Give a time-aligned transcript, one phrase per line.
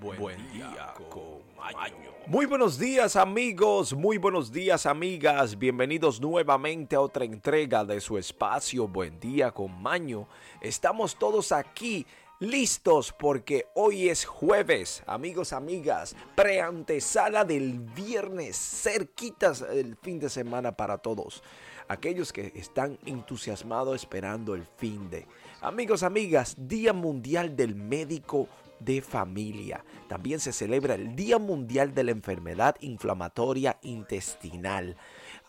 [0.00, 2.10] Buen, día con Maño.
[2.26, 8.18] Muy buenos días amigos, muy buenos días amigas, bienvenidos nuevamente a otra entrega de su
[8.18, 10.28] espacio Buen día con Maño.
[10.60, 12.06] Estamos todos aquí
[12.40, 20.76] listos porque hoy es jueves, amigos, amigas, preantesala del viernes, cerquitas el fin de semana
[20.76, 21.42] para todos.
[21.88, 25.26] Aquellos que están entusiasmados esperando el fin de.
[25.60, 28.48] Amigos, amigas, Día Mundial del Médico
[28.80, 29.84] de familia.
[30.08, 34.96] También se celebra el Día Mundial de la Enfermedad Inflamatoria Intestinal.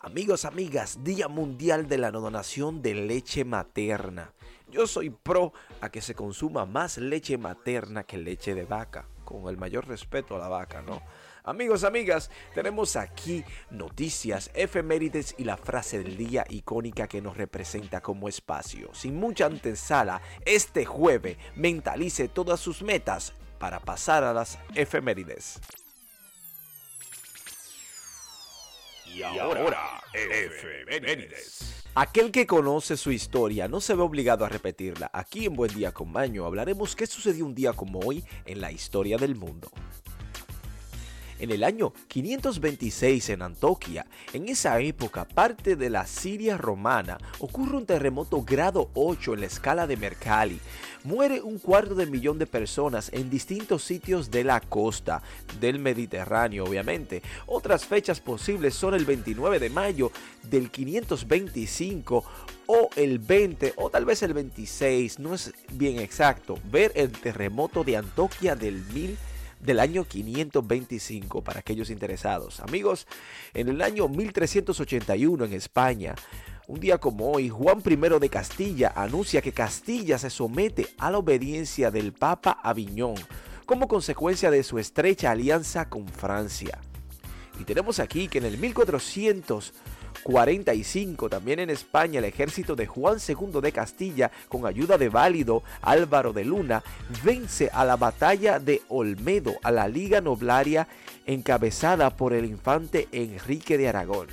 [0.00, 4.32] Amigos, amigas, Día Mundial de la Donación de Leche Materna.
[4.70, 9.48] Yo soy pro a que se consuma más leche materna que leche de vaca, con
[9.48, 11.00] el mayor respeto a la vaca, ¿no?
[11.48, 18.02] Amigos, amigas, tenemos aquí noticias, efemérides y la frase del día icónica que nos representa
[18.02, 18.90] como espacio.
[18.92, 25.58] Sin mucha antesala, este jueves mentalice todas sus metas para pasar a las efemérides.
[29.06, 31.86] Y ahora, efemérides.
[31.94, 35.10] Aquel que conoce su historia no se ve obligado a repetirla.
[35.14, 38.70] Aquí en Buen Día con Maño hablaremos qué sucedió un día como hoy en la
[38.70, 39.70] historia del mundo.
[41.38, 47.76] En el año 526 en Antoquia, en esa época parte de la Siria romana, ocurre
[47.76, 50.58] un terremoto grado 8 en la escala de Mercalli.
[51.04, 55.22] Muere un cuarto de millón de personas en distintos sitios de la costa
[55.60, 57.22] del Mediterráneo, obviamente.
[57.46, 60.10] Otras fechas posibles son el 29 de mayo
[60.42, 62.24] del 525
[62.66, 66.58] o el 20 o tal vez el 26, no es bien exacto.
[66.64, 69.16] Ver el terremoto de Antoquia del 1000
[69.60, 72.60] del año 525 para aquellos interesados.
[72.60, 73.06] Amigos,
[73.54, 76.14] en el año 1381 en España,
[76.66, 81.18] un día como hoy, Juan I de Castilla anuncia que Castilla se somete a la
[81.18, 83.14] obediencia del Papa Aviñón
[83.64, 86.78] como consecuencia de su estrecha alianza con Francia.
[87.60, 89.72] Y tenemos aquí que en el 1400
[90.22, 91.28] 45.
[91.28, 96.32] También en España el ejército de Juan II de Castilla, con ayuda de Válido Álvaro
[96.32, 96.82] de Luna,
[97.22, 100.88] vence a la batalla de Olmedo a la Liga Noblaria
[101.26, 104.28] encabezada por el infante Enrique de Aragón.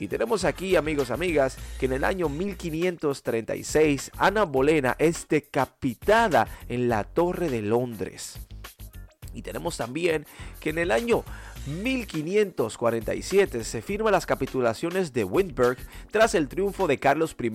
[0.00, 6.88] Y tenemos aquí, amigos, amigas, que en el año 1536 Ana Bolena es decapitada en
[6.88, 8.38] la Torre de Londres.
[9.34, 10.26] Y tenemos también
[10.58, 11.22] que en el año
[11.66, 15.78] 1547 se firman las capitulaciones de Windberg
[16.10, 17.50] tras el triunfo de Carlos I,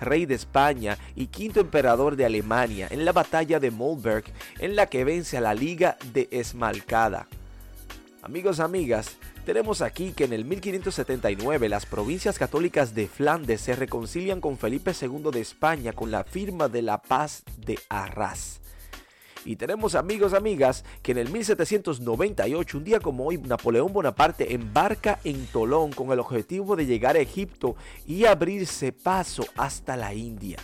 [0.00, 4.24] rey de España y quinto emperador de Alemania, en la batalla de Molberg,
[4.58, 7.28] en la que vence a la Liga de Esmalcada.
[8.22, 9.16] Amigos, amigas,
[9.46, 14.92] tenemos aquí que en el 1579 las provincias católicas de Flandes se reconcilian con Felipe
[15.00, 18.60] II de España con la firma de la paz de Arras.
[19.44, 25.20] Y tenemos amigos, amigas, que en el 1798, un día como hoy, Napoleón Bonaparte embarca
[25.24, 27.76] en Tolón con el objetivo de llegar a Egipto
[28.06, 30.58] y abrirse paso hasta la India.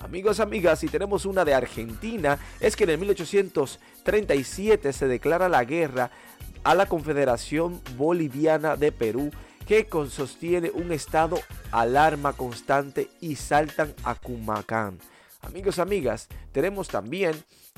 [0.00, 5.64] Amigos, amigas, y tenemos una de Argentina, es que en el 1837 se declara la
[5.64, 6.10] guerra
[6.62, 9.30] a la Confederación Boliviana de Perú
[9.66, 11.38] que sostiene un estado
[11.72, 14.98] alarma constante y saltan a Cumacán.
[15.46, 17.32] Amigos, amigas, tenemos también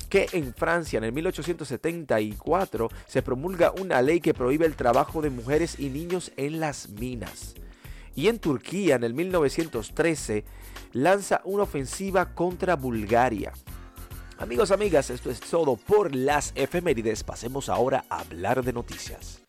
[0.08, 5.30] que en Francia en el 1874 se promulga una ley que prohíbe el trabajo de
[5.30, 7.54] mujeres y niños en las minas.
[8.14, 10.44] Y en Turquía en el 1913
[10.92, 13.52] lanza una ofensiva contra Bulgaria.
[14.38, 17.24] Amigos, amigas, esto es todo por las efemérides.
[17.24, 19.42] Pasemos ahora a hablar de noticias.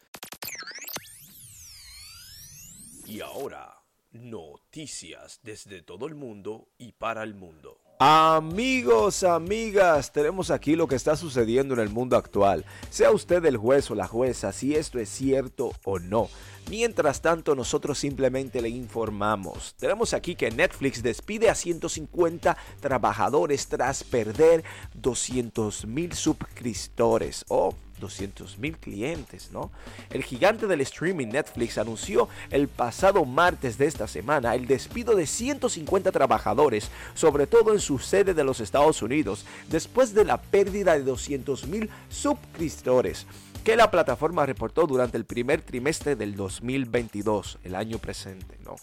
[3.06, 3.77] Y ahora,
[4.12, 7.80] noticias desde todo el mundo y para el mundo.
[8.00, 12.64] Amigos, amigas, tenemos aquí lo que está sucediendo en el mundo actual.
[12.92, 16.30] Sea usted el juez o la jueza, si esto es cierto o no.
[16.70, 19.74] Mientras tanto, nosotros simplemente le informamos.
[19.80, 24.64] Tenemos aquí que Netflix despide a 150 trabajadores tras perder
[24.94, 27.46] 200 mil suscriptores.
[27.48, 29.72] Oh, 200 mil clientes, ¿no?
[30.10, 35.28] El gigante del streaming Netflix anunció el pasado martes de esta semana el despido de
[35.28, 40.94] 150 trabajadores, sobre todo en su sede de los Estados Unidos, después de la pérdida
[40.94, 43.26] de 200 mil suscriptores
[43.64, 48.78] que la plataforma reportó durante el primer trimestre del 2022, el año presente, ¿no?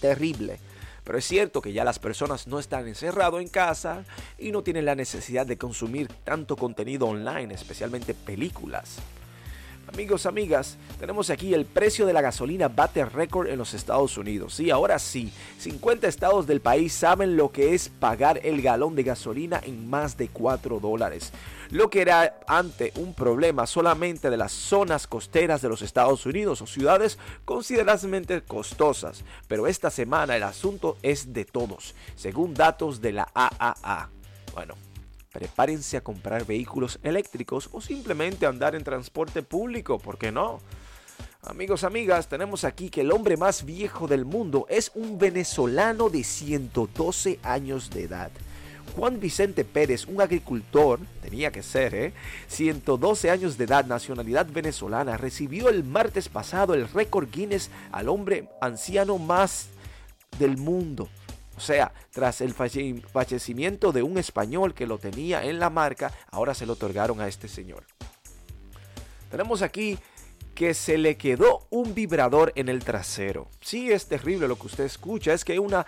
[0.00, 0.58] Terrible.
[1.06, 4.04] Pero es cierto que ya las personas no están encerrados en casa
[4.38, 8.96] y no tienen la necesidad de consumir tanto contenido online, especialmente películas.
[9.92, 14.54] Amigos, amigas, tenemos aquí el precio de la gasolina bate récord en los Estados Unidos.
[14.54, 19.04] Sí, ahora sí, 50 estados del país saben lo que es pagar el galón de
[19.04, 21.32] gasolina en más de 4 dólares.
[21.70, 26.62] Lo que era ante un problema solamente de las zonas costeras de los Estados Unidos
[26.62, 29.24] o ciudades considerablemente costosas.
[29.46, 34.10] Pero esta semana el asunto es de todos, según datos de la AAA.
[34.52, 34.74] Bueno,
[35.36, 40.60] prepárense a comprar vehículos eléctricos o simplemente andar en transporte público, ¿por qué no?
[41.42, 46.24] Amigos, amigas, tenemos aquí que el hombre más viejo del mundo es un venezolano de
[46.24, 48.30] 112 años de edad.
[48.96, 52.14] Juan Vicente Pérez, un agricultor, tenía que ser, ¿eh?
[52.48, 58.48] 112 años de edad, nacionalidad venezolana, recibió el martes pasado el récord Guinness al hombre
[58.62, 59.68] anciano más
[60.38, 61.10] del mundo.
[61.56, 66.54] O sea, tras el fallecimiento de un español que lo tenía en la marca, ahora
[66.54, 67.84] se lo otorgaron a este señor.
[69.30, 69.98] Tenemos aquí
[70.54, 73.48] que se le quedó un vibrador en el trasero.
[73.60, 75.32] Sí, es terrible lo que usted escucha.
[75.32, 75.86] Es que una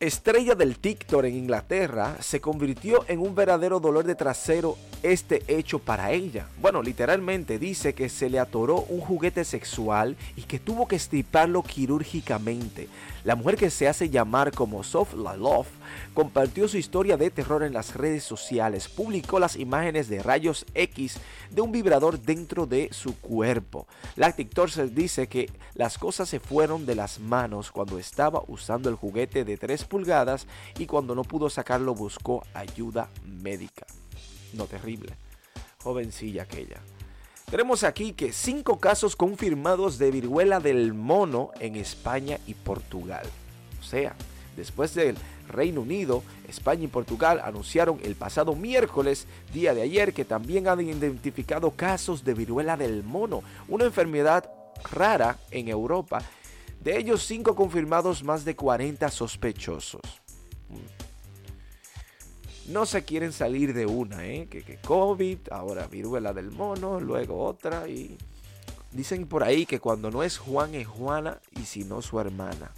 [0.00, 5.80] estrella del TikTok en Inglaterra se convirtió en un verdadero dolor de trasero este hecho
[5.80, 6.46] para ella.
[6.60, 11.64] Bueno, literalmente dice que se le atoró un juguete sexual y que tuvo que estriparlo
[11.64, 12.88] quirúrgicamente.
[13.24, 15.66] La mujer que se hace llamar como Soft La Love
[16.14, 21.18] compartió su historia de terror en las redes sociales, publicó las imágenes de rayos X
[21.50, 23.86] de un vibrador dentro de su cuerpo.
[24.16, 24.58] La TikTok
[24.90, 29.56] dice que las cosas se fueron de las manos cuando estaba usando el juguete de
[29.56, 30.46] 3 pulgadas
[30.78, 33.86] y cuando no pudo sacarlo buscó ayuda médica.
[34.54, 35.14] No terrible.
[35.82, 36.80] Jovencilla aquella.
[37.50, 43.26] Tenemos aquí que cinco casos confirmados de viruela del mono en España y Portugal.
[43.80, 44.14] O sea,
[44.56, 45.16] después del
[45.48, 50.80] Reino Unido, España y Portugal anunciaron el pasado miércoles, día de ayer, que también han
[50.80, 54.50] identificado casos de viruela del mono, una enfermedad
[54.90, 56.22] rara en Europa.
[56.80, 60.02] De ellos, cinco confirmados, más de 40 sospechosos.
[60.68, 60.98] Mm.
[62.72, 64.46] No se quieren salir de una, ¿eh?
[64.48, 68.16] Que, que COVID, ahora viruela del mono, luego otra y...
[68.90, 72.72] Dicen por ahí que cuando no es Juan es Juana y si no su hermana.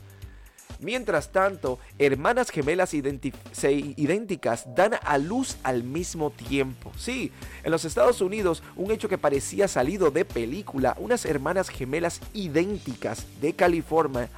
[0.80, 6.90] Mientras tanto, hermanas gemelas idénticas dan a luz al mismo tiempo.
[6.96, 7.32] Sí,
[7.62, 13.26] en los Estados Unidos, un hecho que parecía salido de película, unas hermanas gemelas idénticas
[13.42, 14.30] de California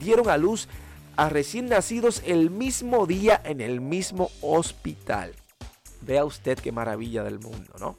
[0.00, 0.68] dieron a luz
[1.16, 5.32] a recién nacidos el mismo día en el mismo hospital.
[6.00, 7.96] Vea usted qué maravilla del mundo, ¿no?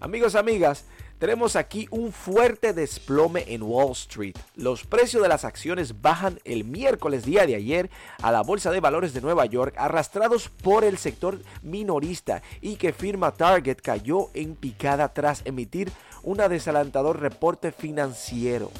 [0.00, 0.84] Amigos, amigas,
[1.20, 4.34] tenemos aquí un fuerte desplome en Wall Street.
[4.56, 7.90] Los precios de las acciones bajan el miércoles día de ayer
[8.22, 12.94] a la Bolsa de Valores de Nueva York, arrastrados por el sector minorista y que
[12.94, 18.70] firma Target cayó en picada tras emitir un desalentador reporte financiero.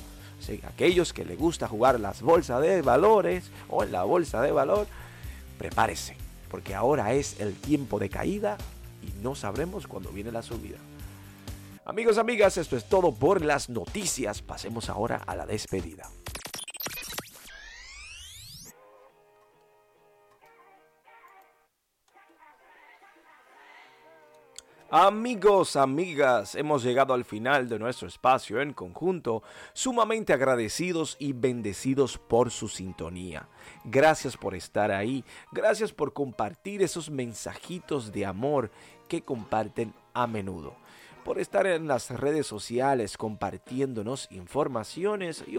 [0.67, 4.87] aquellos que les gusta jugar las bolsas de valores o en la bolsa de valor,
[5.59, 6.17] prepárese,
[6.51, 8.57] porque ahora es el tiempo de caída
[9.03, 10.79] y no sabremos cuándo viene la subida.
[11.91, 14.43] Amigos, amigas, esto es todo por las noticias.
[14.43, 16.09] Pasemos ahora a la despedida.
[24.89, 29.43] Amigos, amigas, hemos llegado al final de nuestro espacio en conjunto,
[29.73, 33.49] sumamente agradecidos y bendecidos por su sintonía.
[33.85, 38.71] Gracias por estar ahí, gracias por compartir esos mensajitos de amor
[39.09, 40.77] que comparten a menudo
[41.25, 45.59] por estar en las redes sociales compartiéndonos informaciones y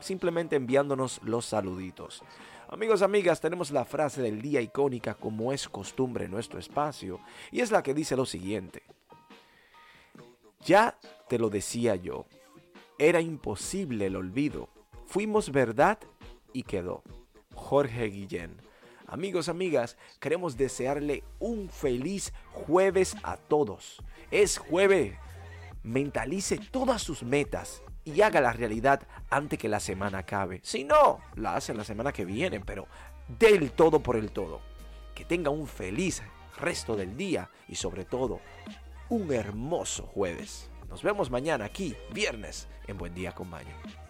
[0.00, 2.22] simplemente enviándonos los saluditos.
[2.68, 7.20] Amigos, amigas, tenemos la frase del día icónica como es costumbre en nuestro espacio
[7.52, 8.82] y es la que dice lo siguiente.
[10.64, 12.26] Ya te lo decía yo,
[12.98, 14.68] era imposible el olvido,
[15.04, 15.98] fuimos verdad
[16.52, 17.02] y quedó.
[17.54, 18.60] Jorge Guillén.
[19.08, 24.02] Amigos, amigas, queremos desearle un feliz jueves a todos.
[24.32, 25.16] Es jueves.
[25.84, 30.60] Mentalice todas sus metas y haga la realidad antes que la semana acabe.
[30.64, 32.88] Si no, la hace la semana que viene, pero
[33.38, 34.60] del todo por el todo.
[35.14, 36.22] Que tenga un feliz
[36.58, 38.40] resto del día y sobre todo
[39.08, 40.68] un hermoso jueves.
[40.88, 44.05] Nos vemos mañana aquí, viernes, en Buen Día con Maño.